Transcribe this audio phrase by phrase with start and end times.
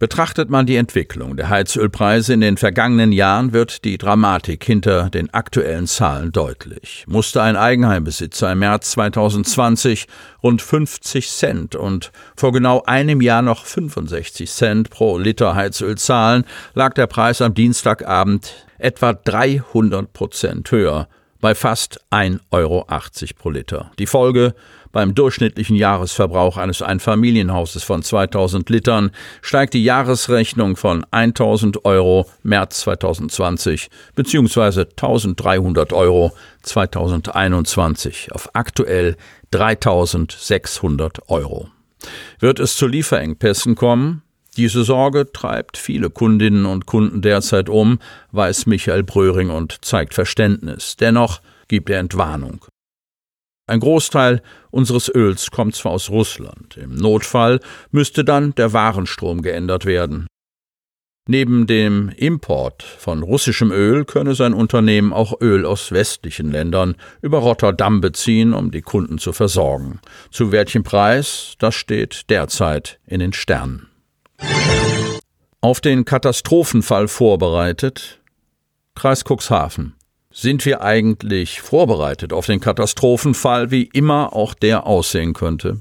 [0.00, 5.28] Betrachtet man die Entwicklung der Heizölpreise in den vergangenen Jahren, wird die Dramatik hinter den
[5.34, 7.04] aktuellen Zahlen deutlich.
[7.06, 10.06] Musste ein Eigenheimbesitzer im März 2020
[10.42, 16.44] rund 50 Cent und vor genau einem Jahr noch 65 Cent pro Liter Heizöl zahlen,
[16.72, 21.08] lag der Preis am Dienstagabend etwa 300 Prozent höher,
[21.40, 22.86] bei fast 1,80 Euro
[23.38, 23.90] pro Liter.
[23.98, 24.54] Die Folge
[24.92, 32.80] beim durchschnittlichen Jahresverbrauch eines Einfamilienhauses von 2000 Litern steigt die Jahresrechnung von 1000 Euro März
[32.80, 34.80] 2020 bzw.
[34.80, 39.16] 1300 Euro 2021 auf aktuell
[39.50, 41.68] 3600 Euro.
[42.38, 44.22] Wird es zu Lieferengpässen kommen?
[44.60, 47.98] Diese Sorge treibt viele Kundinnen und Kunden derzeit um,
[48.32, 50.96] weiß Michael Bröhring und zeigt Verständnis.
[51.00, 52.66] Dennoch gibt er Entwarnung.
[53.66, 56.76] Ein Großteil unseres Öls kommt zwar aus Russland.
[56.76, 57.60] Im Notfall
[57.90, 60.26] müsste dann der Warenstrom geändert werden.
[61.26, 67.38] Neben dem Import von russischem Öl könne sein Unternehmen auch Öl aus westlichen Ländern über
[67.38, 70.00] Rotterdam beziehen, um die Kunden zu versorgen.
[70.30, 73.89] Zu welchem Preis, das steht derzeit in den Sternen.
[75.62, 78.18] Auf den Katastrophenfall vorbereitet
[78.94, 79.94] Kreis Cuxhaven.
[80.32, 85.80] Sind wir eigentlich vorbereitet auf den Katastrophenfall, wie immer auch der aussehen könnte?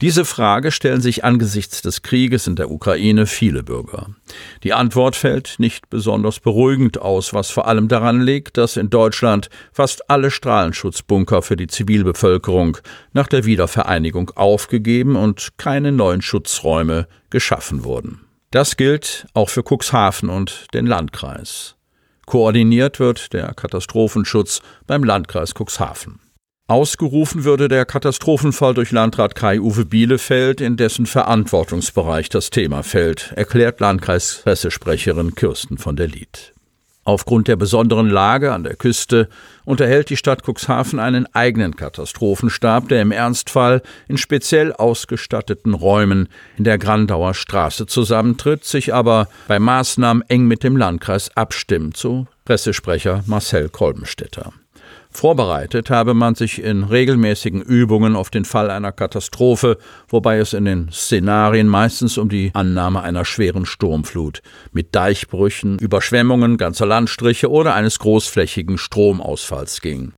[0.00, 4.06] Diese Frage stellen sich angesichts des Krieges in der Ukraine viele Bürger.
[4.62, 9.50] Die Antwort fällt nicht besonders beruhigend aus, was vor allem daran liegt, dass in Deutschland
[9.72, 12.78] fast alle Strahlenschutzbunker für die Zivilbevölkerung
[13.14, 18.27] nach der Wiedervereinigung aufgegeben und keine neuen Schutzräume geschaffen wurden.
[18.50, 21.76] Das gilt auch für Cuxhaven und den Landkreis.
[22.24, 26.20] Koordiniert wird der Katastrophenschutz beim Landkreis Cuxhaven.
[26.66, 33.80] Ausgerufen würde der Katastrophenfall durch Landrat Kai-Uwe Bielefeld, in dessen Verantwortungsbereich das Thema fällt, erklärt
[33.80, 36.52] Landkreispressesprecherin Kirsten von der Lied.
[37.08, 39.30] Aufgrund der besonderen Lage an der Küste
[39.64, 46.64] unterhält die Stadt Cuxhaven einen eigenen Katastrophenstab, der im Ernstfall in speziell ausgestatteten Räumen in
[46.64, 53.22] der Grandauer Straße zusammentritt, sich aber bei Maßnahmen eng mit dem Landkreis abstimmt, so Pressesprecher
[53.24, 54.52] Marcel Kolbenstädter.
[55.10, 59.78] Vorbereitet habe man sich in regelmäßigen Übungen auf den Fall einer Katastrophe,
[60.08, 66.58] wobei es in den Szenarien meistens um die Annahme einer schweren Sturmflut mit Deichbrüchen, Überschwemmungen
[66.58, 70.12] ganzer Landstriche oder eines großflächigen Stromausfalls ging.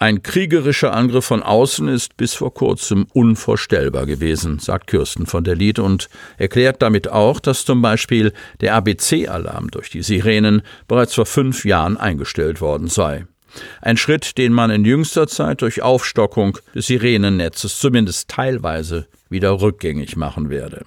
[0.00, 5.56] Ein kriegerischer Angriff von außen ist bis vor kurzem unvorstellbar gewesen, sagt Kirsten von der
[5.56, 11.26] Lied und erklärt damit auch, dass zum Beispiel der ABC-Alarm durch die Sirenen bereits vor
[11.26, 13.26] fünf Jahren eingestellt worden sei.
[13.80, 20.16] Ein Schritt, den man in jüngster Zeit durch Aufstockung des Sirenennetzes zumindest teilweise wieder rückgängig
[20.16, 20.84] machen werde.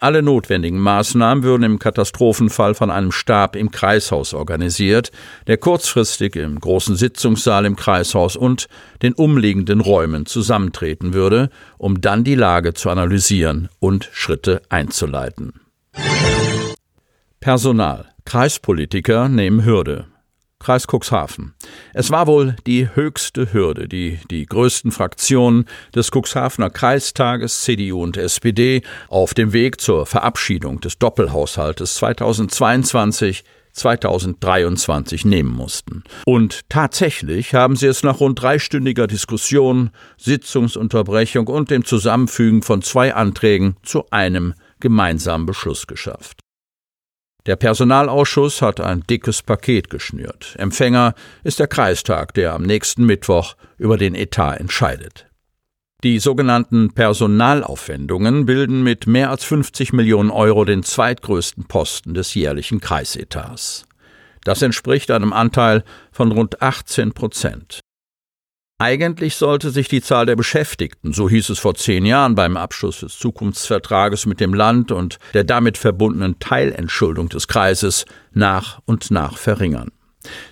[0.00, 5.10] Alle notwendigen Maßnahmen würden im Katastrophenfall von einem Stab im Kreishaus organisiert,
[5.48, 8.68] der kurzfristig im großen Sitzungssaal im Kreishaus und
[9.02, 15.54] den umliegenden Räumen zusammentreten würde, um dann die Lage zu analysieren und Schritte einzuleiten.
[17.40, 18.06] Personal.
[18.24, 20.06] Kreispolitiker nehmen Hürde.
[20.60, 21.54] Kreis Cuxhaven.
[21.94, 28.16] Es war wohl die höchste Hürde, die die größten Fraktionen des Cuxhavener Kreistages CDU und
[28.16, 33.44] SPD auf dem Weg zur Verabschiedung des Doppelhaushaltes 2022
[33.78, 36.02] 2023 nehmen mussten.
[36.26, 43.14] Und tatsächlich haben sie es nach rund dreistündiger Diskussion, Sitzungsunterbrechung und dem Zusammenfügen von zwei
[43.14, 46.40] Anträgen zu einem gemeinsamen Beschluss geschafft.
[47.46, 50.54] Der Personalausschuss hat ein dickes Paket geschnürt.
[50.58, 51.14] Empfänger
[51.44, 55.26] ist der Kreistag, der am nächsten Mittwoch über den Etat entscheidet.
[56.04, 62.80] Die sogenannten Personalaufwendungen bilden mit mehr als 50 Millionen Euro den zweitgrößten Posten des jährlichen
[62.80, 63.84] Kreisetats.
[64.44, 65.82] Das entspricht einem Anteil
[66.12, 67.80] von rund 18 Prozent.
[68.80, 73.00] Eigentlich sollte sich die Zahl der Beschäftigten, so hieß es vor zehn Jahren beim Abschluss
[73.00, 79.36] des Zukunftsvertrages mit dem Land und der damit verbundenen Teilentschuldung des Kreises, nach und nach
[79.36, 79.90] verringern.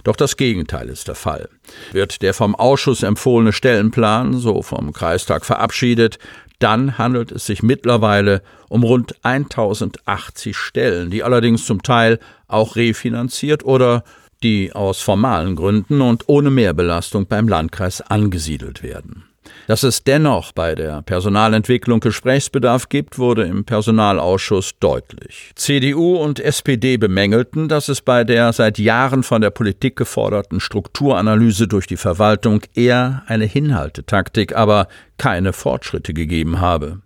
[0.02, 1.48] Doch das Gegenteil ist der Fall.
[1.92, 6.18] Wird der vom Ausschuss empfohlene Stellenplan so vom Kreistag verabschiedet,
[6.58, 12.18] dann handelt es sich mittlerweile um rund 1080 Stellen, die allerdings zum Teil
[12.48, 14.02] auch refinanziert oder
[14.42, 19.24] die aus formalen Gründen und ohne Mehrbelastung beim Landkreis angesiedelt werden.
[19.66, 25.52] Dass es dennoch bei der Personalentwicklung Gesprächsbedarf gibt, wurde im Personalausschuss deutlich.
[25.56, 31.66] CDU und SPD bemängelten, dass es bei der seit Jahren von der Politik geforderten Strukturanalyse
[31.66, 34.88] durch die Verwaltung eher eine Hinhaltetaktik, aber
[35.18, 37.00] keine Fortschritte gegeben habe.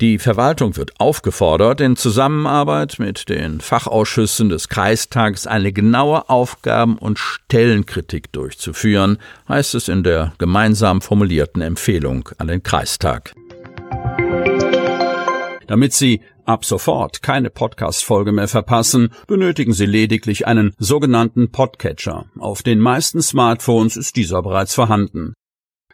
[0.00, 7.18] Die Verwaltung wird aufgefordert, in Zusammenarbeit mit den Fachausschüssen des Kreistags eine genaue Aufgaben- und
[7.18, 13.34] Stellenkritik durchzuführen, heißt es in der gemeinsam formulierten Empfehlung an den Kreistag.
[15.66, 22.24] Damit Sie ab sofort keine Podcast-Folge mehr verpassen, benötigen Sie lediglich einen sogenannten Podcatcher.
[22.38, 25.34] Auf den meisten Smartphones ist dieser bereits vorhanden.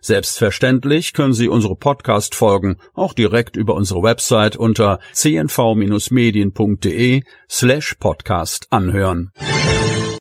[0.07, 9.33] Selbstverständlich können Sie unsere Podcast-Folgen auch direkt über unsere Website unter cnv-medien.de slash podcast anhören.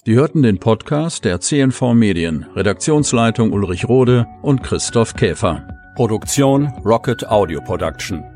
[0.04, 5.68] Sie hörten den Podcast der CNV Medien, Redaktionsleitung Ulrich Rode und Christoph Käfer.
[5.96, 8.35] Produktion Rocket Audio Production.